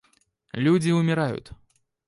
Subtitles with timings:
[0.55, 1.51] Люди умирают.